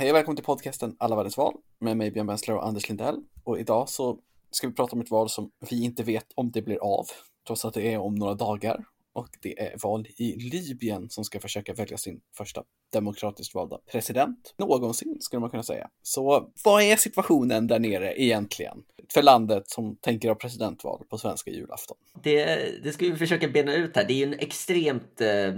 [0.00, 3.22] Hej och välkommen till podcasten Alla världens val med mig Björn Bensler och Anders Lindell.
[3.44, 4.18] Och idag så
[4.50, 7.06] ska vi prata om ett val som vi inte vet om det blir av,
[7.46, 8.84] trots att det är om några dagar.
[9.12, 14.54] Och det är val i Libyen som ska försöka välja sin första demokratiskt valda president
[14.58, 15.88] någonsin, skulle man kunna säga.
[16.02, 21.50] Så vad är situationen där nere egentligen för landet som tänker ha presidentval på svenska
[21.50, 21.96] julafton?
[22.22, 22.44] Det,
[22.84, 24.04] det ska vi försöka bena ut här.
[24.04, 25.54] Det är ju en extremt eh,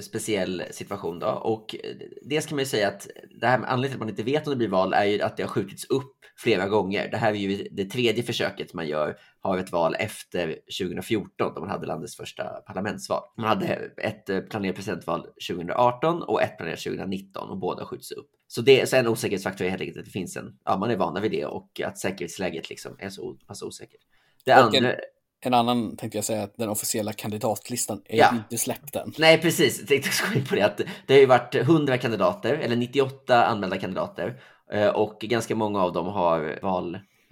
[0.00, 1.76] speciell situation då och
[2.22, 3.06] det ska man ju säga att
[3.40, 5.22] det här med anledningen till att man inte vet om det blir val är ju
[5.22, 7.10] att det har skjutits upp flera gånger.
[7.10, 10.46] Det här är ju det tredje försöket man gör har ett val efter
[10.80, 13.22] 2014 då man hade landets första parlamentsval.
[13.36, 18.30] Man hade ett eh, planerat presidentval 2018 och ett planerat 2019 och båda skjuts upp.
[18.48, 20.96] Så, det, så en osäkerhetsfaktor är helt enkelt att det finns en, ja man är
[20.96, 24.00] vana vid det och att säkerhetsläget liksom är så pass osäkert.
[24.44, 25.00] Det Och andra, en,
[25.46, 28.30] en annan tänkte jag säga att den officiella kandidatlistan är Ja.
[28.34, 29.12] inte släppt än.
[29.18, 29.78] Nej, precis.
[29.78, 30.62] Jag tänkte in på det.
[30.62, 34.40] Att det har ju varit 100 kandidater, eller 98 anmälda kandidater.
[34.72, 36.58] eh, Och ganska många av dem har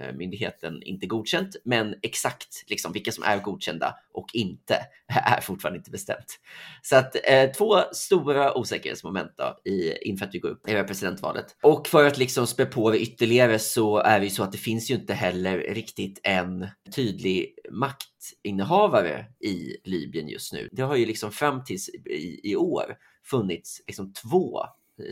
[0.00, 1.56] Eh, myndigheten inte godkänt.
[1.64, 4.78] Men exakt liksom, vilka som är godkända och inte
[5.08, 6.40] är fortfarande inte bestämt.
[6.82, 11.56] Så att eh, två stora osäkerhetsmoment då, i, inför att vi går upp i presidentvalet.
[11.62, 14.58] Och för att liksom spä på det ytterligare så är det ju så att det
[14.58, 20.68] finns ju inte heller riktigt en tydlig maktinnehavare i Libyen just nu.
[20.72, 24.60] Det har ju liksom fram tills i, i år funnits liksom två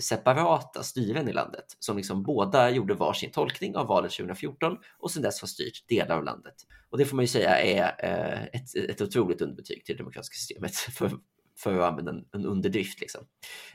[0.01, 5.23] separata styren i landet som liksom båda gjorde varsin tolkning av valet 2014 och sedan
[5.23, 6.55] dess har styrt delar av landet.
[6.91, 10.35] Och det får man ju säga är eh, ett, ett otroligt underbetyg till det demokratiska
[10.35, 11.11] systemet för,
[11.59, 13.01] för att använda en, en underdrift.
[13.01, 13.27] Liksom.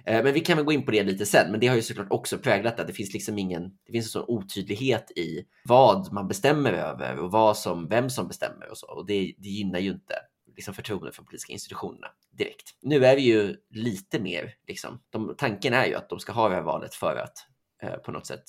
[0.06, 1.82] Eh, men vi kan väl gå in på det lite sen, men det har ju
[1.82, 2.84] såklart också präglat det.
[2.84, 7.32] det finns liksom ingen, det finns en sån otydlighet i vad man bestämmer över och
[7.32, 8.88] vad som, vem som bestämmer och så.
[8.88, 10.16] Och det, det gynnar ju inte
[10.56, 12.08] liksom förtroendet för de politiska institutionerna
[12.38, 12.72] direkt.
[12.82, 16.50] Nu är vi ju lite mer, liksom, de, tanken är ju att de ska ha
[16.50, 17.38] det här valet för att
[17.84, 18.44] eh, på något sätt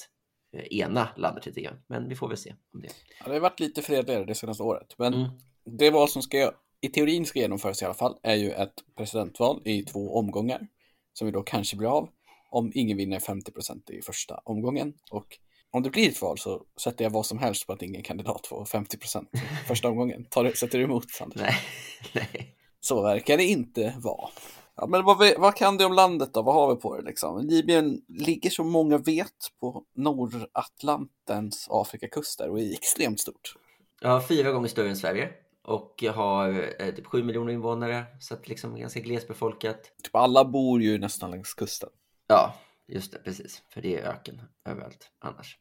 [0.56, 1.82] eh, ena landet lite grann.
[1.86, 2.88] Men vi får väl se om det.
[3.20, 4.94] Ja, det har varit lite fredligare det senaste året.
[4.98, 5.30] Men Mm.
[5.78, 9.62] det val som ska, i teorin ska genomföras i alla fall är ju ett presidentval
[9.64, 10.66] i två omgångar.
[11.12, 12.08] Som vi då kanske blir av
[12.50, 14.94] om ingen vinner 50% i första omgången.
[15.10, 15.38] Och
[15.70, 18.46] om det blir ett val så sätter jag vad som helst på att ingen kandidat
[18.46, 18.96] får 50
[19.32, 19.38] i
[19.68, 20.24] första omgången.
[20.24, 21.40] Tar sätter du emot Sanders?
[21.42, 21.54] Nej,
[22.12, 22.57] nej.
[22.88, 24.28] Så verkar det inte vara.
[24.76, 26.42] Ja, men vad, vi- vad kan du om landet då?
[26.42, 27.46] Vad har vi på det liksom?
[27.46, 33.54] Libyen ligger som många vet på Nordatlantens Afrikakuster och är extremt stort.
[34.00, 35.28] Ja, fyra gånger större än Sverige
[35.64, 39.82] och har eh, typ 7 miljoner invånare, så att liksom ganska glesbefolkat.
[40.02, 41.88] Typ alla bor ju nästan längs kusten.
[42.26, 42.54] Ja,
[42.88, 43.62] just det, precis.
[43.74, 45.58] För det är öken överallt annars.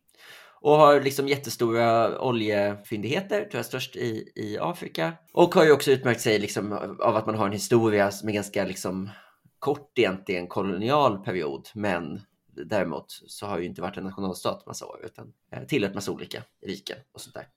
[0.62, 5.13] Och har liksom jättestora oljefyndigheter, tror jag störst i, i Afrika.
[5.34, 8.34] Och har ju också utmärkt sig liksom av att man har en historia som är
[8.34, 9.09] ganska liksom
[9.59, 11.69] kort egentligen kolonial period.
[11.73, 12.22] Men
[12.66, 16.44] däremot så har ju inte varit en nationalstat massa år utan eh, tillhört massa olika
[16.66, 17.47] riken och sånt där.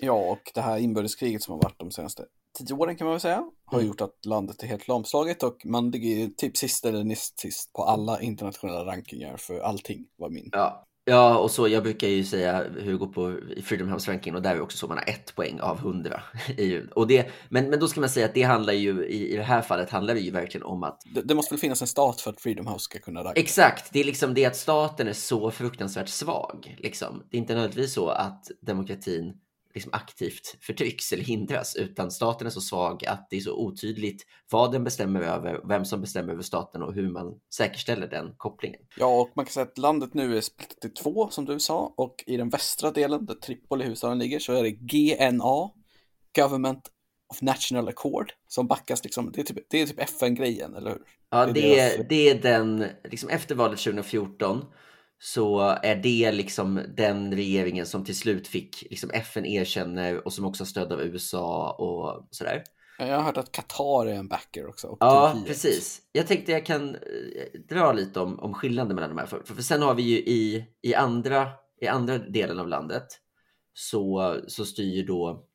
[0.00, 2.24] Ja, och det här inbördeskriget som har varit de senaste
[2.58, 3.88] tio åren kan man väl säga, har Mm.
[3.88, 7.82] gjort att landet är helt lamslaget och man ligger typ sist eller näst sist på
[7.84, 10.48] alla internationella rankingar för allting var min.
[10.52, 10.86] Ja.
[11.06, 12.64] Ja, och så jag brukar ju säga
[12.98, 15.78] går på Freedom House ranking och där är också så man har ett poäng av
[15.78, 16.22] hundra.
[16.58, 19.36] i- och det, men, men då ska man säga att det handlar ju i, i
[19.36, 21.86] det här fallet handlar det ju verkligen om att Det, det måste väl finnas en
[21.88, 23.40] stat för att Freedom House ska kunna ranka.
[23.40, 26.76] Exakt, det är liksom det att staten är så fruktansvärt svag.
[26.78, 27.22] Liksom.
[27.30, 29.34] Det är inte nödvändigtvis så att demokratin
[29.74, 34.22] liksom aktivt förtrycks eller hindras, utan staten är så svag att det är så otydligt
[34.50, 38.80] vad den bestämmer över, vem som bestämmer över staten och hur man säkerställer den kopplingen.
[38.98, 41.94] Ja, och man kan säga att landet nu är splittrat i två, som du sa,
[41.96, 45.70] och i den västra delen, där Tripoli huvudstaden ligger, så är det GNA,
[46.36, 46.90] Government
[47.28, 51.02] of National Accord, som backas liksom, det är typ, är typ FN-grejen, eller hur?
[51.30, 54.64] Ja, Det är det, deras- det är den, liksom efter valet 2014
[55.18, 60.44] så är det liksom den regeringen som till slut fick liksom FN erkänner och som
[60.44, 62.64] också har stöd av USA och sådär.
[62.98, 64.96] Jag har hört att Qatar är en backer också.
[65.00, 65.46] Ja, Turkiet.
[65.46, 66.02] precis.
[66.12, 69.26] Jag tänkte jag kan eh, dra lite om, om skillnaden mellan de här.
[69.26, 71.48] För, för sen har vi ju i, i, andra,
[71.80, 73.06] i andra delen av landet
[73.74, 75.46] så, så styr då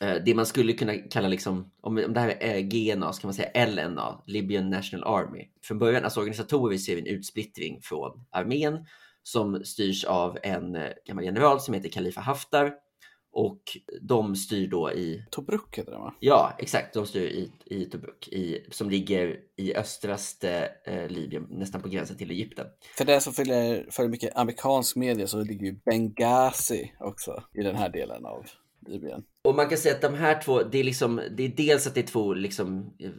[0.00, 3.34] det man skulle kunna kalla, liksom, om, om det här är GNA så kan man
[3.34, 5.48] säga LNA, Libyan National Army.
[5.62, 8.86] Från början, alltså organisatoriskt ser vi en utsplittring från armén
[9.22, 12.72] som styrs av en eh, gammal general som heter Khalifa Haftar
[13.32, 13.62] och
[14.00, 16.14] de styr då i Tobruk heter det va?
[16.20, 16.94] Ja, exakt.
[16.94, 22.16] De styr i, i Tobruk, i, som ligger i östraste eh, Libyen, nästan på gränsen
[22.16, 22.66] till Egypten.
[22.96, 27.76] För det som följer för mycket amerikansk media så ligger ju Benghazi också i den
[27.76, 28.46] här delen av
[28.86, 29.22] Libyen.
[29.44, 31.94] Och man kan säga att de här två, det är liksom, det är dels att
[31.94, 33.10] det är två liksom, eh,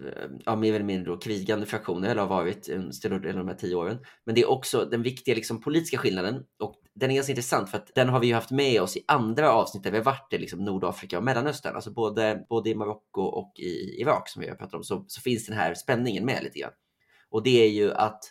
[0.46, 3.48] ja, mer eller mindre då, krigande fraktioner, eller har varit en större del av de
[3.48, 3.98] här tio åren.
[4.26, 7.78] Men det är också den viktiga liksom, politiska skillnaden och den är ganska intressant för
[7.78, 10.34] att den har vi ju haft med oss i andra avsnitt där vi har varit
[10.34, 14.50] i liksom, Nordafrika och Mellanöstern, alltså både, både i Marocko och i Irak som vi
[14.50, 16.74] har pratat om, så, så finns den här spänningen med lite grann.
[17.30, 18.24] Och det är ju att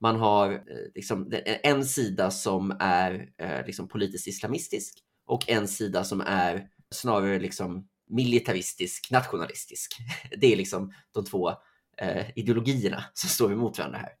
[0.00, 0.58] man har eh,
[0.94, 1.32] liksom,
[1.62, 4.98] en sida som är eh, liksom, politiskt islamistisk
[5.32, 9.96] och en sida som är snarare liksom militaristisk, nationalistisk.
[10.40, 11.50] Det är liksom de två
[11.98, 14.12] eh, ideologierna som står emot varandra här.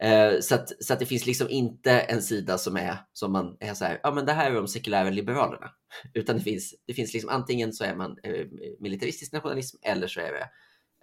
[0.00, 3.56] Eh, så, att, så att det finns liksom inte en sida som är som man
[3.60, 5.70] är så här, ja men det här är de sekulära liberalerna.
[6.14, 8.46] Utan det finns, det finns liksom antingen så är man eh,
[8.80, 10.48] militaristisk nationalism eller så är det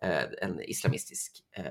[0.08, 1.66] eh, en islamistisk eh,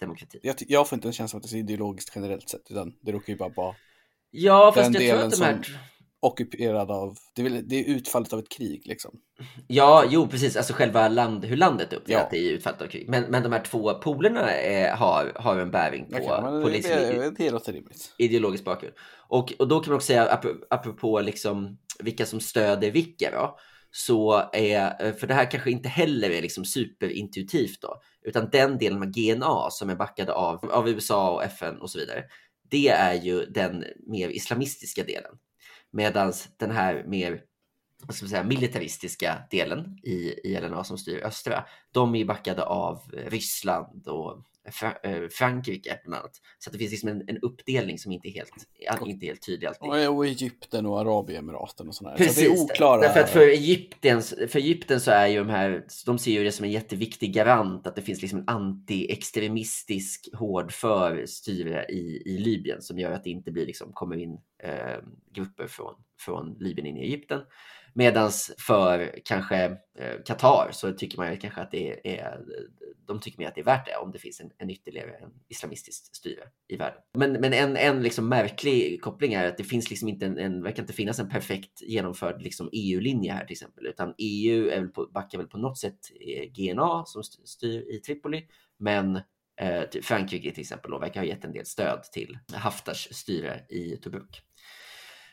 [0.00, 0.40] demokrati.
[0.42, 3.12] Jag, jag får inte en känsla av att det är ideologiskt generellt sett, utan det
[3.12, 3.74] råkar ju bara vara
[4.30, 5.62] Ja, fast jag tror att de här...
[5.62, 5.74] Som
[6.20, 9.20] ockuperad av, det är, det är utfallet av ett krig liksom.
[9.66, 12.38] Ja, jo precis, alltså själva land, hur landet är uppdelat ja.
[12.38, 13.08] är utfallet av krig.
[13.08, 16.92] Men, men de här två polerna är, har, har en bäring på, okay, på liksom,
[16.92, 18.14] det, det låter rimligt.
[18.18, 18.94] ideologisk bakgrund.
[19.28, 23.58] Och, och då kan man också säga, apropå liksom vilka som stöder vilka då,
[23.90, 29.02] så är, för det här kanske inte heller är liksom superintuitivt då, utan den delen
[29.02, 32.24] av GNA som är backade av, av USA och FN och så vidare,
[32.70, 35.32] det är ju den mer islamistiska delen.
[35.90, 37.42] Medan den här mer
[38.06, 42.64] vad ska man säga, militaristiska delen i, i LNA som styr östra, de är backade
[42.64, 44.44] av Ryssland och
[45.30, 46.36] Frankrike bland annat.
[46.58, 48.50] Så det finns liksom en, en, uppdelning som inte är helt,
[49.06, 50.08] inte helt tydlig alltid.
[50.08, 53.00] Och Egypten och Arabemiraten och sådana Precis, så det är oklara.
[53.00, 56.52] Därför att för Egypten, för Egypten så är ju de här, de ser ju det
[56.52, 62.38] som en jätteviktig garant att det finns liksom en anti-extremistisk hård för styre i, i
[62.38, 64.98] Libyen som gör att det inte blir liksom, kommer in eh,
[65.32, 67.40] grupper från, från Libyen in i Egypten.
[67.94, 69.64] Medan för kanske
[69.98, 72.40] eh, Qatar så tycker man kanske att det är,
[73.08, 75.30] de tycker mer att det är värt det om det finns en, en ytterligare en
[75.48, 77.00] islamistiskt styre i världen.
[77.14, 80.62] Men, men en, en liksom märklig koppling är att det finns liksom inte en, en
[80.62, 84.88] verkar inte finnas en perfekt genomförd liksom EU-linje här till exempel, utan EU är väl
[84.88, 88.46] på, backar väl på något sätt eh, GNA som styr i Tripoli,
[88.78, 89.16] men
[89.60, 93.96] eh, Frankrike till exempel då, verkar ha gett en del stöd till Haftars styre i
[93.96, 94.42] Tobruk.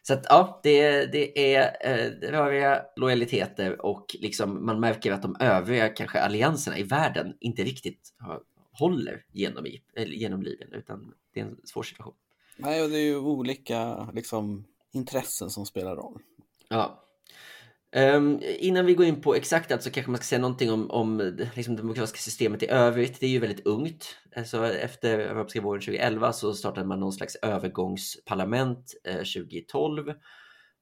[0.08, 5.36] Så att ja, det, det är eh, röriga lojaliteter och liksom man märker att de
[5.40, 8.42] övriga kanske allianserna i världen inte riktigt har,
[8.72, 9.66] håller genom,
[9.96, 12.14] genom Libyen utan det är en svår situation.
[12.58, 16.22] Nej, och det är ju olika liksom, intressen som spelar roll.
[16.70, 17.05] Ja,
[17.96, 20.92] Um, innan vi går in på exakt allt så kanske man ska säga någonting om,
[20.92, 23.20] om liksom det demokratiska systemet i övrigt.
[23.20, 24.16] Det är ju väldigt ungt.
[24.36, 30.14] Alltså, efter arabiska våren 2011 så startade man någon slags övergångsparlament eh, 2012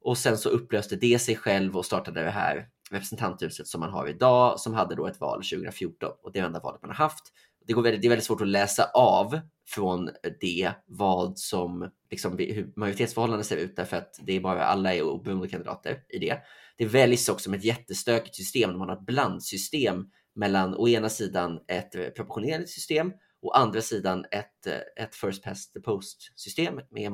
[0.04, 4.08] och sen så upplöste det sig själv och startade det här representanthuset som man har
[4.08, 6.96] idag som hade då ett val 2014 och det är det enda valet man har
[6.96, 7.24] haft.
[7.68, 10.10] Det, går väldigt, det är väldigt svårt att läsa av från
[10.40, 15.02] det vad som liksom, hur majoritetsförhållandet ser ut därför att det är bara alla är
[15.02, 16.38] oberoende kandidater i det.
[16.76, 20.06] Det väljs också med ett jättestökigt system där man har ett blandsystem
[20.36, 23.12] mellan å ena sidan ett eh, proportionerligt system
[23.42, 27.12] och andra sidan ett, eh, ett first past the post system med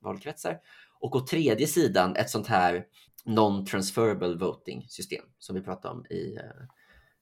[0.00, 0.58] valkretsar
[1.00, 2.84] och å tredje sidan ett sånt här
[3.24, 6.66] non-transferable voting system som vi pratade om i eh,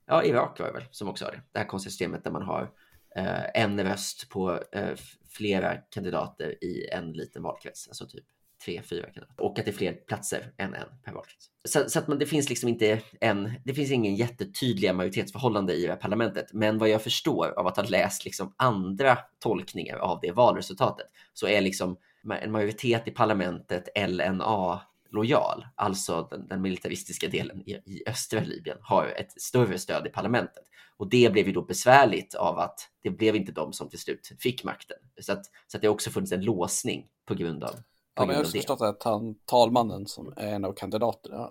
[0.07, 1.43] ja, Irak var det väl som också har det.
[1.53, 2.71] Det här konstiga systemet där man har
[3.17, 4.97] eh, en röst på eh,
[5.29, 8.25] flera kandidater i en liten valkrets, alltså typ
[8.65, 9.45] tre, fyra kandidater.
[9.45, 11.51] Och att det är fler platser än en per valkrets.
[11.65, 15.83] Så, så, att man, det finns liksom inte en, det finns ingen jättetydliga majoritetsförhållande i
[15.83, 16.53] det här parlamentet.
[16.53, 21.47] Men vad jag förstår av att ha läst liksom andra tolkningar av det valresultatet så
[21.47, 21.97] är liksom
[22.41, 24.81] en majoritet i parlamentet LNA
[25.15, 30.11] lojal, alltså den, den militaristiska delen i, i, östra Libyen, har ett större stöd i
[30.11, 30.65] parlamentet.
[30.97, 34.33] Och det blev ju då besvärligt av att det blev inte de som till slut
[34.39, 34.97] fick makten.
[35.21, 37.75] Så att, så att det också funnits en låsning på grund av
[38.17, 41.51] Ja, men jag har förstått att han, talmannen som är en av kandidaterna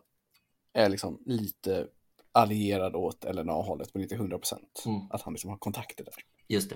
[0.74, 1.88] är liksom lite
[2.32, 4.84] allierad åt LNA-hållet, men inte 100 procent.
[4.86, 5.02] Mm.
[5.10, 6.14] Att han liksom har kontakter där.
[6.48, 6.76] Just det.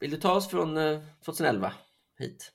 [0.00, 0.78] Vill du ta oss från
[1.24, 1.72] 2011 eh,
[2.18, 2.52] hit?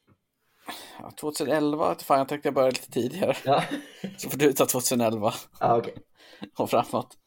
[1.00, 3.36] Ja, 2011, fan jag tänkte jag börja lite tidigare.
[3.46, 3.64] Ja.
[4.18, 5.34] Så får du ta 2011.
[5.60, 5.94] Ja, okay.
[6.58, 7.18] Och framåt.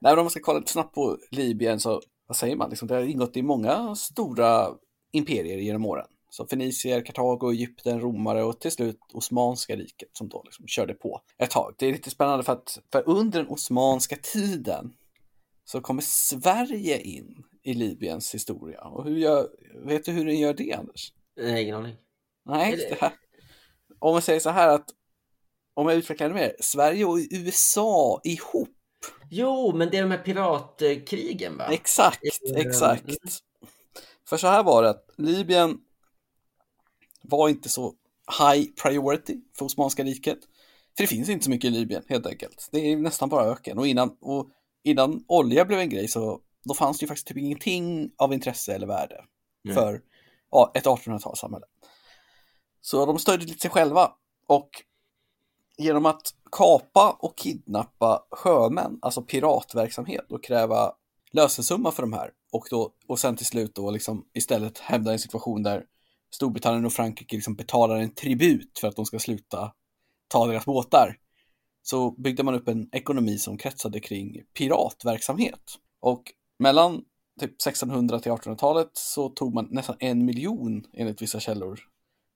[0.00, 2.88] Nej, men om man ska kolla lite snabbt på Libyen så, vad säger man, liksom,
[2.88, 4.68] det har ingått i många stora
[5.12, 6.06] imperier genom åren.
[6.30, 11.20] Så Fenicier, Kartago, Egypten, romare och till slut Osmanska riket som då liksom körde på
[11.38, 11.74] ett tag.
[11.78, 14.92] Det är lite spännande för att för under den osmanska tiden
[15.64, 18.80] så kommer Sverige in i Libyens historia.
[18.80, 19.48] Och hur gör,
[19.84, 21.12] vet du hur den gör det, Anders?
[21.36, 21.96] Nej, ingen aning.
[22.44, 23.00] Nej, det...
[23.00, 23.12] Här,
[23.98, 24.86] om man säger så här att
[25.74, 28.68] om jag utvecklar det mer, Sverige och USA ihop.
[29.30, 31.68] Jo, men det är de här piratkrigen va?
[31.70, 32.20] Exakt,
[32.56, 33.08] exakt.
[33.08, 33.18] Mm.
[34.30, 35.78] För så här var det att Libyen
[37.22, 37.94] var inte så
[38.38, 40.38] high priority för Osmanska riket.
[40.96, 42.68] För det finns inte så mycket i Libyen helt enkelt.
[42.72, 44.48] Det är nästan bara öken och innan, och
[44.82, 48.74] innan olja blev en grej så då fanns det ju faktiskt typ ingenting av intresse
[48.74, 49.24] eller värde
[49.64, 49.74] mm.
[49.74, 50.02] för
[50.50, 51.66] ja, ett 1800-talssamhälle.
[52.80, 54.12] Så de stödde lite sig själva
[54.46, 54.70] och
[55.78, 60.92] genom att kapa och kidnappa sjömän, alltså piratverksamhet och kräva
[61.32, 65.18] lösensumma för de här och, då, och sen till slut då liksom istället hävda en
[65.18, 65.84] situation där
[66.34, 69.72] Storbritannien och Frankrike liksom betalar en tribut för att de ska sluta
[70.28, 71.16] ta deras båtar.
[71.82, 75.62] Så byggde man upp en ekonomi som kretsade kring piratverksamhet.
[76.00, 76.22] Och
[76.58, 77.02] mellan
[77.40, 81.80] typ 1600 till 1800-talet så tog man nästan en miljon enligt vissa källor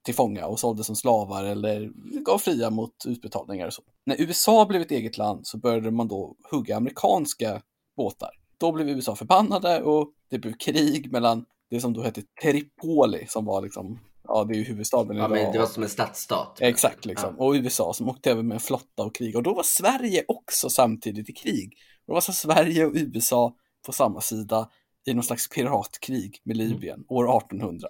[0.05, 1.91] till fånga och sålde som slavar eller
[2.25, 3.83] gav fria mot utbetalningar och så.
[4.07, 7.63] När USA blev ett eget land så började man då hugga amerikanska
[7.97, 8.31] båtar.
[8.59, 13.45] Då blev USA förbannade och det blev krig mellan det som då hette Tripoli som
[13.45, 16.59] var liksom, ja det är ju huvudstaden ja, Men det var som en stadsstat.
[16.61, 17.35] Exakt liksom.
[17.39, 17.45] Ja.
[17.45, 19.37] Och USA som åkte över med en flotta och krig.
[19.37, 21.73] Och då var Sverige också samtidigt i krig.
[22.07, 23.55] Och det var så Sverige och USA
[23.87, 24.69] på samma sida
[25.07, 27.07] i någon slags piratkrig med Libyen mm.
[27.09, 27.89] år 1800.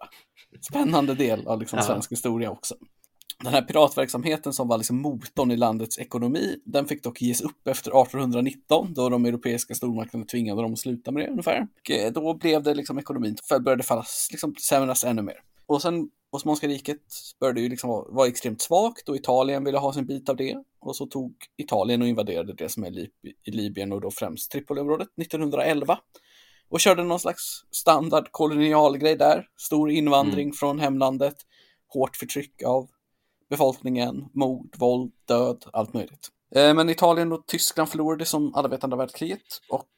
[0.60, 2.74] Spännande del av liksom svensk historia också.
[3.42, 7.68] Den här piratverksamheten som var liksom motorn i landets ekonomi, den fick dock ges upp
[7.68, 11.68] efter 1819 då de europeiska stormakterna tvingade dem att sluta med det ungefär.
[11.80, 15.36] Och eh, då blev det liksom ekonomin började falla, liksom försämras ännu mer.
[15.66, 17.00] Och sen Osmanska riket
[17.40, 20.56] började ju liksom vara, vara extremt svagt och Italien ville ha sin bit av det.
[20.80, 23.10] Och så tog Italien och invaderade det som är Lib
[23.46, 25.98] i Libyen och då främst Tripoliområdet 1911
[26.68, 29.46] och körde någon slags standard kolonialgrej där.
[29.56, 30.52] Stor invandring mm.
[30.52, 31.36] från hemlandet,
[31.88, 32.88] hårt förtryck av
[33.54, 36.28] befolkningen, mord, våld, död, allt möjligt.
[36.54, 39.88] Eh, men Italien och Tyskland förlorade som alla vet andra världskriget och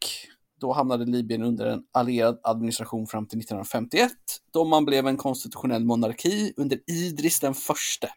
[0.60, 4.12] då hamnade Libyen under en allierad administration fram till 1951
[4.52, 8.08] då man blev en konstitutionell monarki under Idris den förste.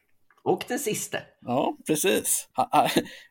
[0.44, 1.18] Och den sista.
[1.42, 2.48] Ja, precis.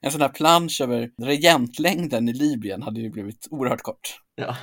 [0.00, 4.21] En sån här plansch över regentlängden i Libyen hade ju blivit oerhört kort.
[4.35, 4.57] Ja.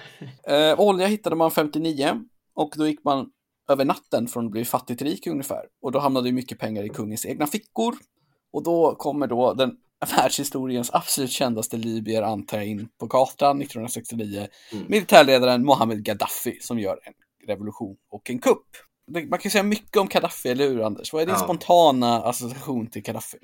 [0.54, 2.22] Eh, olja hittade man 59
[2.56, 3.30] och då gick man
[3.70, 5.66] över natten från att bli fattig till rik ungefär.
[5.82, 7.96] Och då hamnade ju mycket pengar i kungens egna fickor.
[8.54, 9.78] Och då kommer då den
[10.18, 14.48] världshistoriens absolut kändaste libyer antar jag in på kartan 1969.
[14.72, 14.86] Mm.
[14.88, 17.14] Militärledaren Mohammed Gaddafi som gör en
[17.48, 18.66] revolution och en kupp.
[19.30, 21.14] Man kan säga mycket om Gaddafi, eller hur Anders?
[21.14, 21.44] Vad är din ja.
[21.44, 23.38] spontana association till Gaddafi?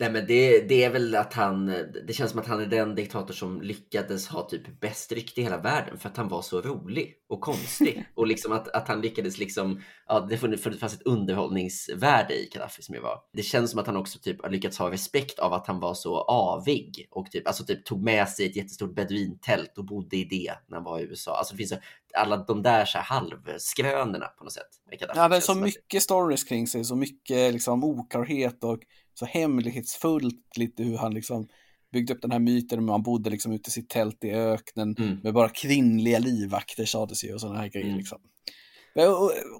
[0.00, 1.66] Nej men det, det är väl att han,
[2.06, 5.44] det känns som att han är den diktator som lyckades ha typ bäst rykte i
[5.44, 8.04] hela världen för att han var så rolig och konstig.
[8.14, 10.38] och liksom att, att han lyckades liksom, ja det
[10.78, 13.18] fanns ett underhållningsvärde i Gaddafi som jag var.
[13.32, 15.94] Det känns som att han också typ har lyckats ha respekt av att han var
[15.94, 20.24] så avig och typ, alltså typ tog med sig ett jättestort beduintält och bodde i
[20.24, 21.36] det när han var i USA.
[21.36, 21.74] Alltså det finns
[22.14, 24.68] alla de där så här halvskrönorna på något sätt.
[25.14, 28.78] Ja, det är så mycket stories kring sig, så mycket liksom oklarhet och
[29.20, 31.48] så hemlighetsfullt lite hur han liksom
[31.92, 34.94] byggde upp den här myten om han bodde liksom ute i sitt tält i öknen
[34.98, 35.18] mm.
[35.22, 37.98] med bara kvinnliga livvakter sades ju och sådana här grejer mm.
[37.98, 38.18] liksom.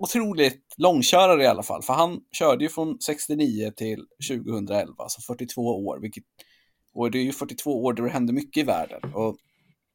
[0.00, 5.62] Otroligt långkörare i alla fall, för han körde ju från 69 till 2011, alltså 42
[5.62, 6.25] år, vilket,
[6.93, 9.14] och det är ju 42 år där det hände mycket i världen.
[9.14, 9.37] Och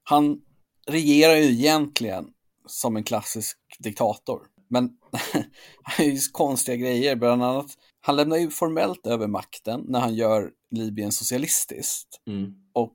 [0.03, 0.41] han
[0.88, 2.25] regerar ju egentligen
[2.67, 4.41] som en klassisk diktator.
[4.67, 4.89] Men
[5.84, 7.77] han gör ju konstiga grejer, bland annat.
[8.05, 12.21] Han lämnar ju formellt över makten när han gör Libyen socialistiskt.
[12.27, 12.53] Mm.
[12.74, 12.93] Och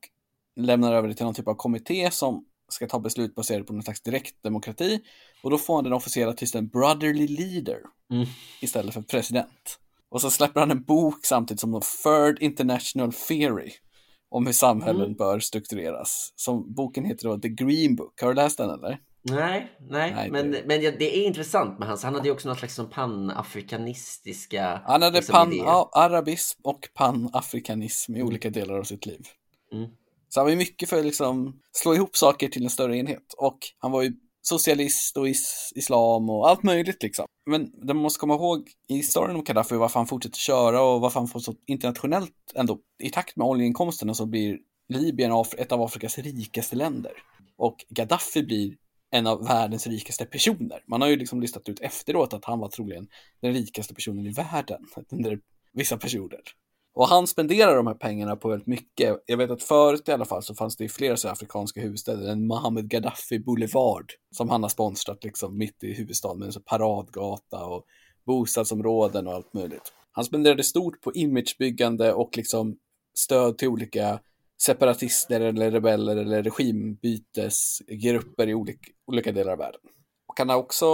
[0.56, 3.82] lämnar över det till någon typ av kommitté som ska ta beslut baserat på någon
[3.82, 5.00] slags direktdemokrati.
[5.42, 7.78] Och då får han den officiella titeln Brotherly Leader
[8.12, 8.26] mm.
[8.60, 9.78] istället för president.
[10.10, 13.70] Och så släpper han en bok samtidigt som Third International Theory
[14.28, 15.16] om hur samhällen mm.
[15.16, 16.32] bör struktureras.
[16.36, 18.20] Som boken heter då The Green Book.
[18.20, 18.98] Har du läst den eller?
[19.22, 20.62] Nej, nej, nej men, det...
[20.66, 22.02] men det är intressant med hans.
[22.02, 26.88] Han hade ju också något slags som panafrikanistiska Han hade liksom, pan, ja, arabism och
[26.94, 28.28] panafrikanism i mm.
[28.28, 29.26] olika delar av sitt liv.
[29.72, 29.90] Mm.
[30.28, 33.34] Så han var ju mycket för att liksom slå ihop saker till en större enhet.
[33.38, 34.12] Och han var ju
[34.42, 37.26] socialist och is islam och allt möjligt liksom.
[37.46, 41.00] Men det man måste komma ihåg i historien om Gaddafi varför han fortsätter köra och
[41.00, 44.58] varför han får så internationellt ändå i takt med oljeinkomsterna så blir
[44.88, 47.12] Libyen ett av Afrikas rikaste länder.
[47.56, 48.76] Och Gaddafi blir
[49.10, 50.84] en av världens rikaste personer.
[50.86, 53.08] Man har ju liksom listat ut efteråt att han var troligen
[53.40, 55.40] den rikaste personen i världen under
[55.72, 56.40] vissa perioder.
[56.94, 59.22] Och han spenderar de här pengarna på väldigt mycket.
[59.26, 62.46] Jag vet att förut i alla fall så fanns det i flera afrikanska huvudstäder en
[62.46, 67.64] Mohammed Gaddafi Boulevard som han har sponsrat liksom mitt i huvudstaden med en så paradgata
[67.64, 67.84] och
[68.26, 69.92] bostadsområden och allt möjligt.
[70.12, 72.76] Han spenderade stort på imagebyggande och liksom
[73.14, 74.20] stöd till olika
[74.62, 79.80] separatister eller rebeller eller regimbytesgrupper i olika, olika delar av världen.
[80.26, 80.86] Och han är också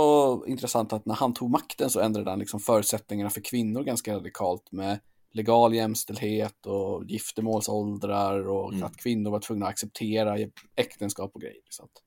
[0.46, 4.72] intressant att när han tog makten så ändrade han liksom förutsättningarna för kvinnor ganska radikalt
[4.72, 4.98] med
[5.32, 8.84] legal jämställdhet och giftermålsåldrar och mm.
[8.84, 10.36] att kvinnor var tvungna att acceptera
[10.76, 11.62] äktenskap och grejer.
[11.70, 12.02] Sånt.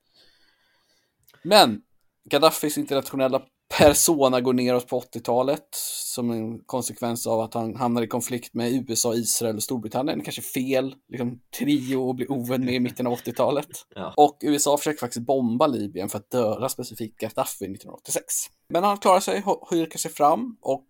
[1.43, 1.81] Men
[2.29, 3.41] Gaddafis internationella
[3.77, 5.67] persona går neråt på 80-talet
[6.15, 10.21] som en konsekvens av att han hamnar i konflikt med USA, Israel och Storbritannien.
[10.21, 13.67] Kanske fel liksom, trio att bli ovän med i mitten av 80-talet.
[13.95, 14.13] Ja.
[14.17, 18.23] Och USA försöker faktiskt bomba Libyen för att döda specifikt Gaddafi 1986.
[18.69, 20.85] Men han klarar sig, hyrkar sig fram och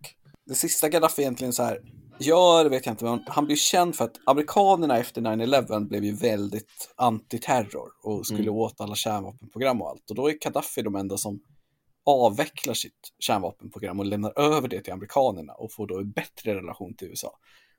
[0.46, 1.80] det sista Gaddafi egentligen så här
[2.18, 6.12] gör vet jag inte, men han blir känd för att amerikanerna efter 9-11 blev ju
[6.12, 8.54] väldigt antiterror och skulle mm.
[8.54, 10.10] åt alla kärnvapenprogram och allt.
[10.10, 11.40] Och då är Gaddafi de enda som
[12.10, 16.94] avvecklar sitt kärnvapenprogram och lämnar över det till amerikanerna och får då en bättre relation
[16.94, 17.28] till USA.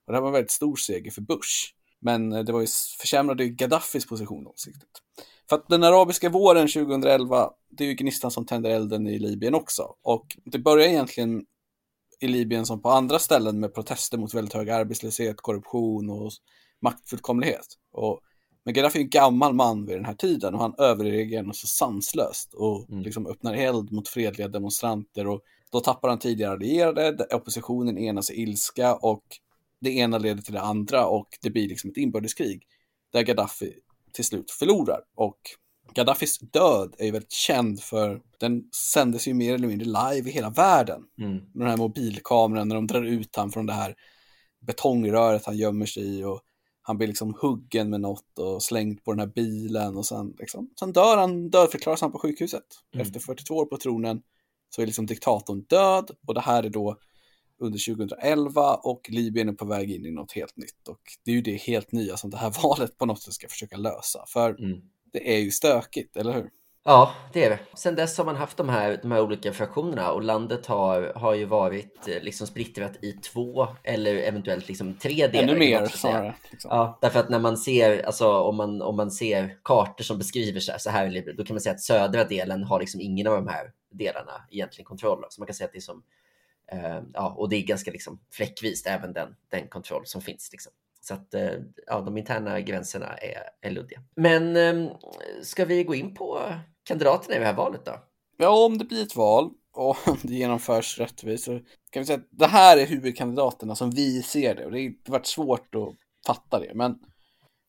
[0.05, 1.73] Och det här var en väldigt stor seger för Bush.
[1.99, 2.67] Men eh, det var ju,
[2.99, 5.01] försämrade ju Gaddafis position långsiktigt.
[5.49, 9.55] För att den arabiska våren 2011, det är ju gnistan som tänder elden i Libyen
[9.55, 9.95] också.
[10.01, 11.45] Och det börjar egentligen
[12.19, 16.31] i Libyen som på andra ställen med protester mot väldigt hög arbetslöshet, korruption och
[16.81, 17.65] maktfullkomlighet.
[17.91, 18.21] Och
[18.63, 21.67] men Gaddafi är en gammal man vid den här tiden och han överreagerar något så
[21.67, 23.03] sanslöst och mm.
[23.03, 25.41] liksom öppnar eld mot fredliga demonstranter och
[25.71, 29.23] då tappar han tidigare allierade, oppositionen enas i ilska och
[29.81, 32.63] det ena leder till det andra och det blir liksom ett inbördeskrig
[33.11, 33.73] där Gaddafi
[34.13, 34.99] till slut förlorar.
[35.15, 35.37] Och
[35.93, 38.63] Gaddafis död är ju väldigt känd för den
[38.93, 41.01] sändes ju mer eller mindre live i hela världen.
[41.17, 41.33] Mm.
[41.33, 43.95] Med den här mobilkameran när de drar ut han från det här
[44.59, 46.41] betongröret han gömmer sig i och
[46.81, 50.69] han blir liksom huggen med något och slängd på den här bilen och sen, liksom,
[50.79, 52.63] sen dör han, dödförklaras han på sjukhuset.
[52.93, 53.07] Mm.
[53.07, 54.21] Efter 42 år på tronen
[54.69, 56.97] så är liksom diktatorn död och det här är då
[57.59, 61.35] under 2011 och Libyen är på väg in i något helt nytt och det är
[61.35, 64.25] ju det helt nya som det här valet på något sätt ska försöka lösa.
[64.27, 64.81] För mm.
[65.13, 66.49] det är ju stökigt, eller hur?
[66.83, 67.59] Ja, det är det.
[67.73, 71.33] Sen dess har man haft de här, de här olika fraktionerna och landet har, har
[71.33, 75.43] ju varit eh, liksom splittrat i två eller eventuellt liksom tre delar.
[75.43, 76.35] Ännu mer snarare.
[76.51, 76.69] Liksom.
[76.71, 80.59] Ja, därför att när man ser, alltså om man, om man ser kartor som beskriver
[80.59, 83.33] så här, så här, då kan man säga att södra delen har liksom ingen av
[83.33, 85.25] de här delarna egentligen kontroll.
[85.29, 86.03] Så man kan säga att det är som,
[86.71, 90.49] eh, ja, och det är ganska liksom fläckvist även den, den kontroll som finns.
[90.51, 90.71] Liksom.
[91.01, 91.51] Så att eh,
[91.87, 94.01] ja, de interna gränserna är, är luddiga.
[94.15, 94.91] Men eh,
[95.41, 96.41] ska vi gå in på
[96.83, 97.91] kandidaterna i det här valet då?
[98.37, 101.59] Ja, om det blir ett val och om det genomförs rättvist så
[101.89, 105.11] kan vi säga att det här är huvudkandidaterna som vi ser det och det har
[105.11, 105.95] varit svårt att
[106.27, 106.71] fatta det.
[106.73, 106.99] Men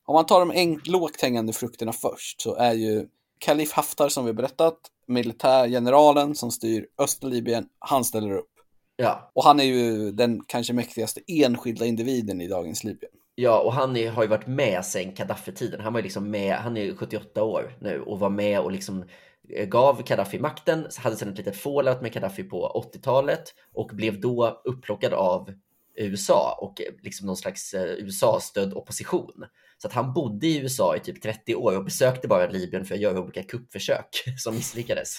[0.07, 3.07] om man tar de enk- lågt hängande frukterna först så är ju
[3.39, 8.49] Kalif Haftar som vi berättat, militärgeneralen som styr östra Libyen, han ställer upp.
[8.97, 9.31] Ja.
[9.35, 13.13] Och han är ju den kanske mäktigaste enskilda individen i dagens Libyen.
[13.35, 15.81] Ja, och han är, har ju varit med sen Gaddafi-tiden.
[15.81, 19.05] Han var ju liksom med, han är 78 år nu och var med och liksom
[19.49, 23.43] eh, gav Gaddafi makten, hade sedan ett litet fallout med Gaddafi på 80-talet
[23.75, 25.53] och blev då upplockad av
[25.97, 29.45] USA och eh, liksom någon slags eh, USA-stödd opposition.
[29.79, 32.95] Så att han bodde i USA i typ 30 år och besökte bara Libyen för
[32.95, 35.19] att göra olika kuppförsök som misslyckades.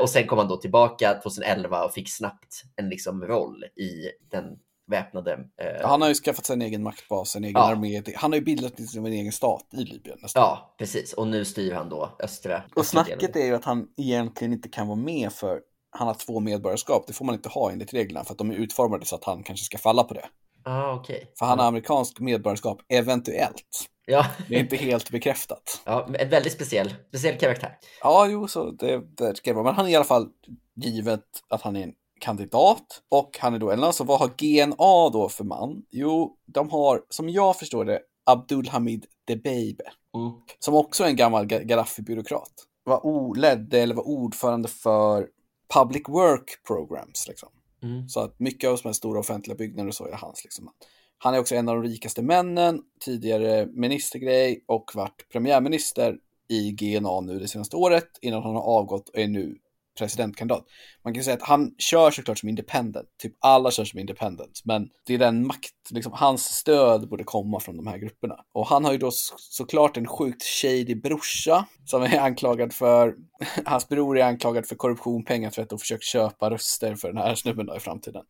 [0.00, 4.44] och sen kom han då tillbaka 2011 och fick snabbt en liksom roll i den
[4.90, 5.32] väpnade...
[5.32, 5.88] Eh...
[5.88, 7.72] Han har ju skaffat sig en egen maktbas, en egen ja.
[7.72, 8.02] armé.
[8.16, 10.42] Han har ju bildat liksom en egen stat i Libyen nästan.
[10.42, 11.12] Ja, precis.
[11.12, 12.62] Och nu styr han då östra...
[12.76, 16.40] Och snacket är ju att han egentligen inte kan vara med för han har två
[16.40, 17.06] medborgarskap.
[17.06, 19.42] Det får man inte ha enligt reglerna för att de är utformade så att han
[19.42, 20.28] kanske ska falla på det.
[20.64, 21.20] Ah, okay.
[21.38, 23.90] För han har amerikansk medborgarskap, eventuellt.
[24.06, 24.26] Ja.
[24.48, 25.80] Det är inte helt bekräftat.
[25.86, 27.78] Ja, en väldigt speciell, speciell karaktär.
[28.02, 29.64] Ja, jo, så det, det ska vara.
[29.64, 30.28] Men han är i alla fall,
[30.74, 35.10] givet att han är en kandidat och han är då en alltså vad har GNA
[35.12, 35.82] då för man?
[35.90, 40.32] Jo, de har som jag förstår det Abdulhamid Debeibe mm.
[40.58, 42.52] som också är en gammal Gaddafi-byråkrat.
[42.84, 45.28] Var ledde eller var ordförande för
[45.74, 47.28] Public Work Programs.
[47.28, 47.48] Liksom.
[47.82, 48.08] Mm.
[48.08, 50.44] Så att mycket av de här stora offentliga byggnader och så är hans.
[50.44, 50.70] Liksom.
[51.18, 57.20] Han är också en av de rikaste männen, tidigare ministergrej och varit premiärminister i GNA
[57.20, 59.58] nu det senaste året innan han har avgått och är nu
[60.00, 60.64] presidentkandidat.
[61.04, 64.88] Man kan säga att han kör såklart som independent, typ alla kör som independent, men
[65.06, 68.36] det är den makt, liksom hans stöd borde komma från de här grupperna.
[68.54, 73.14] Och han har ju då såklart en sjukt shady brorsa som är anklagad för,
[73.64, 77.66] hans bror är anklagad för korruption, pengatvätt och försökt köpa röster för den här snubben
[77.66, 78.22] då i framtiden.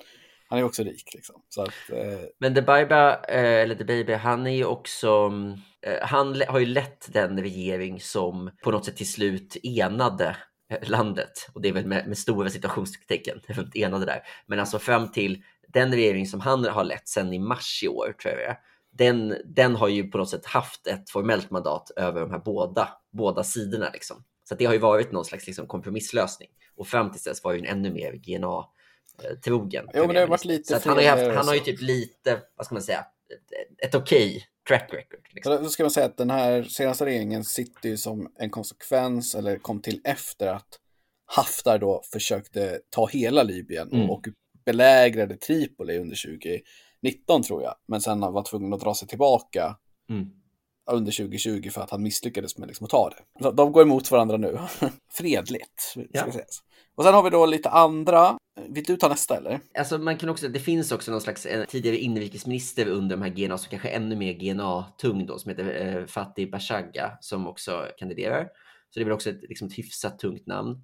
[0.50, 1.42] Han är också rik liksom.
[1.48, 2.20] Så att, eh...
[2.38, 5.32] Men The Baiba, eh, eller The Baby, han är ju också,
[5.86, 10.36] eh, han har ju lett den regering som på något sätt till slut enade
[10.82, 13.40] landet och det är väl med, med stora situationstecken
[13.74, 14.22] enade där.
[14.46, 18.14] Men alltså fram till den regering som han har lett sedan i mars i år,
[18.22, 18.56] tror jag
[18.92, 22.88] den, den har ju på något sätt haft ett formellt mandat över de här båda,
[23.12, 23.90] båda sidorna.
[23.92, 24.24] Liksom.
[24.48, 26.48] Så det har ju varit någon slags liksom, kompromisslösning.
[26.76, 28.64] Och fram till dess var ju en ännu mer GNA
[29.44, 29.88] trogen.
[29.94, 31.80] Jo, men det har varit lite så han, har ju haft, han har ju typ
[31.80, 33.06] lite, vad ska man säga,
[33.78, 35.20] ett okej track record.
[35.34, 35.62] Liksom.
[35.62, 39.58] Då ska man säga att den här senaste regeringen sitter ju som en konsekvens, eller
[39.58, 40.68] kom till efter att
[41.36, 44.10] Haftar då försökte ta hela Libyen mm.
[44.10, 44.28] och
[44.64, 46.16] belägrade Tripoli under
[47.02, 49.76] 2019 tror jag, men sen var tvungen att dra sig tillbaka
[50.10, 50.30] mm.
[50.90, 53.50] under 2020 för att han misslyckades med liksom att ta det.
[53.50, 54.58] De går emot varandra nu,
[55.12, 55.80] fredligt.
[55.80, 56.26] Ska ja.
[56.94, 58.38] Och sen har vi då lite andra.
[58.68, 59.60] Vill du ta nästa eller?
[59.78, 63.30] Alltså man kan också, det finns också någon slags eh, tidigare inrikesminister under de här
[63.30, 67.86] GNA som kanske är ännu mer GNA-tung då, som heter eh, Fatih Bashagha som också
[67.98, 68.44] kandiderar.
[68.90, 70.82] Så det är väl också ett, liksom ett hyfsat tungt namn.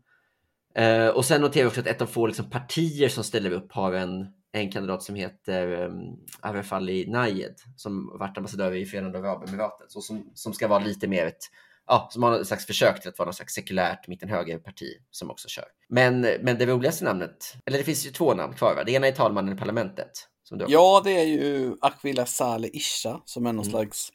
[0.75, 3.73] Eh, och sen noterar vi också att ett av få liksom, partier som ställer upp
[3.73, 8.87] har en, en kandidat som heter eh, um, Aref Ali Nayed som varit ambassadör i
[8.87, 11.51] Förenade Arabemiraten, så som, som ska vara lite mer ett
[11.87, 15.49] ja, som har ett slags försök till att vara något slags sekulärt mitten-höger-parti som också
[15.49, 15.65] kör.
[15.89, 18.85] Men, men det roligaste namnet, eller det finns ju två namn kvar, va?
[18.85, 20.29] det ena är talmannen i parlamentet.
[20.69, 23.71] ja, det är ju Aquila Saleh Isha som är någon mm.
[23.71, 24.13] slags,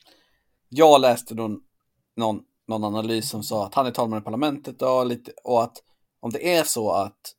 [0.70, 1.60] jag läste någon,
[2.16, 5.78] någon, någon analys som sa att han är talman i parlamentet och, lite, och att
[6.20, 7.36] om det är så att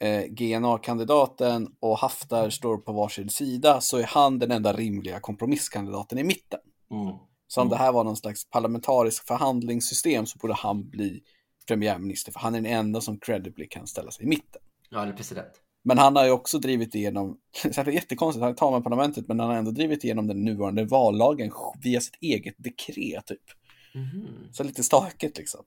[0.00, 6.18] eh, GNA-kandidaten och Haftar står på varsin sida så är han den enda rimliga kompromisskandidaten
[6.18, 6.60] i mitten.
[6.90, 7.16] Mm.
[7.46, 7.78] Så om mm.
[7.78, 11.22] det här var någon slags parlamentarisk förhandlingssystem så borde han bli
[11.68, 14.62] premiärminister, för han är den enda som credibly kan ställa sig i mitten.
[14.90, 15.52] Ja, eller president.
[15.84, 19.40] Men han har ju också drivit igenom, det är jättekonstigt, han är talman parlamentet, men
[19.40, 23.42] han har ändå drivit igenom den nuvarande vallagen via sitt eget dekret typ.
[23.94, 24.52] Mm.
[24.52, 25.64] Så lite stakigt liksom.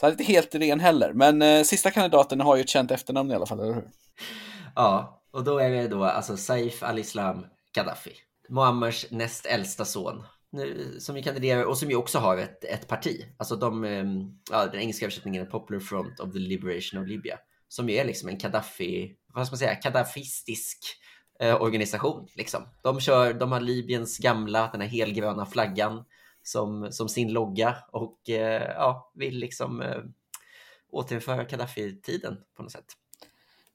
[0.00, 2.90] Så han är inte helt ren heller, men eh, sista kandidaten har ju ett känt
[2.90, 3.90] efternamn i alla fall, eller hur?
[4.74, 8.12] Ja, och då är det då alltså Saif al-Islam Gaddafi,
[8.48, 10.22] Muammars näst äldsta son
[10.98, 13.24] som ju kandiderar och som ju också har ett, ett parti.
[13.36, 17.38] Alltså de, ehm, ja, den engelska översättningen är Popular Front of the Liberation of Libya.
[17.68, 20.78] Som ju är liksom en Gaddafi, vad ska man säga, Gaddafistisk
[21.40, 22.28] eh, organisation.
[22.34, 22.62] Liksom.
[22.82, 26.04] De, kör, de har Libyens gamla, den här helgröna flaggan
[26.42, 30.02] som, som sin logga och eh, ja, vill liksom eh,
[30.90, 32.86] återinföra Gaddafi-tiden på något sätt.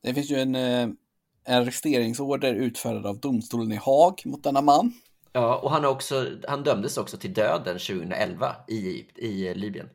[0.02, 0.98] Det finns ju en, eh, en
[1.46, 4.94] arresteringsorder utfärdad av domstolen i Haag mot denna man.
[5.34, 9.90] Ja, och han, också, han dömdes också till döden 2011 i, i Libyen.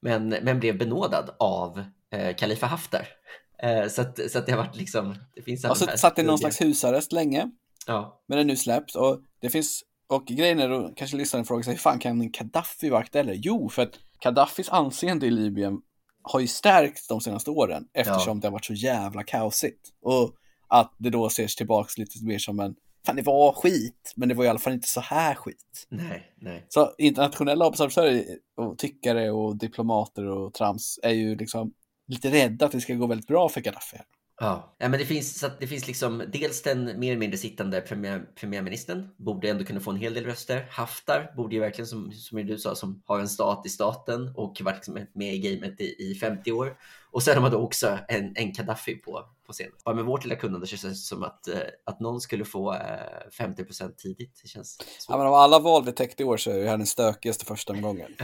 [0.00, 3.08] Men, men blev benådad av eh, Khalifa Haftar.
[3.62, 5.14] Eh, så, att, så att det har varit liksom...
[5.34, 7.50] Det finns alltså, satt i någon slags husarrest länge.
[7.86, 8.22] Ja.
[8.28, 9.82] Men är nu släppt och det finns...
[10.06, 13.30] Och grejen är då, kanske lyssnaren frågar sig, hur fan kan en Gaddafi vara aktuell?
[13.34, 15.78] Jo, för att Gaddafis anseende i Libyen
[16.22, 18.40] har ju stärkts de senaste åren eftersom ja.
[18.40, 19.88] det har varit så jävla kaosigt.
[20.02, 20.34] Och
[20.68, 22.74] att det då ses tillbaks lite mer som en
[23.06, 25.86] fan det var skit, men det var i alla fall inte så här skit.
[25.88, 26.66] Nej, nej.
[26.68, 28.24] Så internationella observatörer
[28.56, 31.72] och tyckare och diplomater och trams är ju liksom
[32.06, 33.98] lite rädda att det ska gå väldigt bra för Gaddafi.
[34.40, 34.74] Ja.
[34.78, 38.24] ja, men det finns, så det finns liksom dels den mer eller mindre sittande premiär,
[38.34, 40.66] premiärministern borde ändå kunna få en hel del röster.
[40.70, 44.60] Haftar borde ju verkligen, som, som du sa, som har en stat i staten och
[44.64, 46.76] varit liksom med i gamet i, i 50 år.
[47.10, 49.70] Och sen har man då också en, en Gaddafi på, på scen.
[49.84, 52.76] Ja, med vårt lilla kunnande känns det som att, eh, att någon skulle få
[53.38, 54.40] 50 eh, tidigt.
[54.42, 56.76] Det känns ja, men av alla val vi täckte i år så är det här
[56.76, 58.16] den stökigaste första omgången.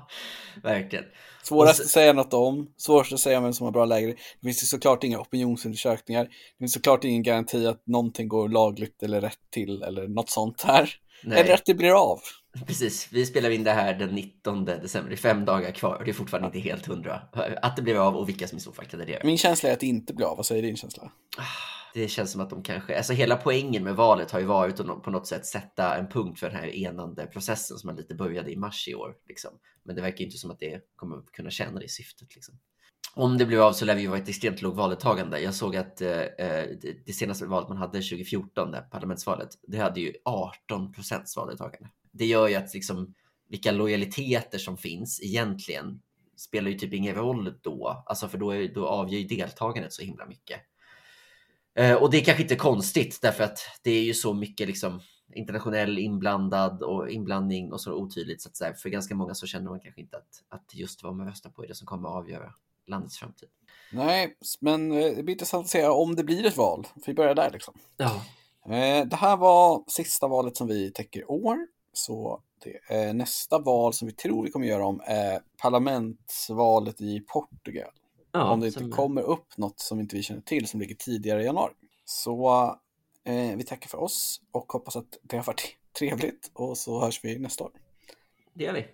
[0.62, 1.04] Verkligen.
[1.42, 1.82] Svårast så...
[1.82, 4.06] att säga något om, svårast att säga vem som har bra läge.
[4.06, 6.24] Det finns ju såklart inga opinionsundersökningar.
[6.24, 10.62] Det finns såklart ingen garanti att någonting går lagligt eller rätt till eller något sånt
[10.62, 10.90] här.
[11.24, 11.40] Nej.
[11.40, 12.20] Eller att det blir av.
[12.66, 15.10] Precis, vi spelar in det här den 19 december.
[15.10, 17.22] Det är fem dagar kvar och det är fortfarande inte helt hundra.
[17.62, 19.24] Att det blir av och vilka som i så fall kandiderar.
[19.24, 20.36] Min känsla är att det inte blir av.
[20.36, 21.12] Vad säger din känsla?
[21.94, 25.02] Det känns som att de kanske, alltså hela poängen med valet har ju varit att
[25.02, 28.52] på något sätt sätta en punkt för den här enande processen som man lite började
[28.52, 29.14] i mars i år.
[29.28, 29.50] Liksom.
[29.84, 32.34] Men det verkar inte som att det kommer kunna tjäna det syftet.
[32.34, 32.54] Liksom.
[33.14, 35.40] Om det blir av så lär vi vara ett extremt lågt valdeltagande.
[35.40, 36.68] Jag såg att eh, eh
[37.06, 42.26] det senaste valet man hade 2014, det parlamentsvalet, det hade ju 18 procents valdeltagande det
[42.26, 43.14] gör ju att liksom,
[43.48, 46.00] vilka lojaliteter som finns egentligen
[46.36, 50.02] spelar ju typ ingen roll då, alltså för då, är, då avgör ju deltagandet så
[50.02, 50.60] himla mycket.
[51.74, 55.00] Eh, och det är kanske inte konstigt därför att det är ju så mycket liksom
[55.34, 59.70] internationell inblandad och inblandning och så otydligt så att säga, för ganska många så känner
[59.70, 62.14] man kanske inte att, att just vad man röstar på är det som kommer att
[62.14, 62.54] avgöra
[62.86, 63.48] landets framtid.
[63.92, 66.86] Nej, men eh, det blir intressant att se om det blir ett val.
[66.94, 67.74] För vi börjar där liksom.
[67.96, 68.22] Ja.
[68.74, 71.66] Eh, det här var sista valet som vi täcker år.
[71.92, 77.20] Så det är nästa val som vi tror vi kommer göra om är parlamentsvalet i
[77.20, 77.90] Portugal.
[78.32, 81.42] Ja, om det inte kommer upp något som inte vi känner till som ligger tidigare
[81.42, 81.72] i januari.
[82.04, 82.76] Så
[83.24, 87.24] Eh, vi tackar för oss och hoppas att det har varit trevligt och så hörs
[87.24, 87.70] vi nästa år.
[88.54, 88.86] Det gör vi.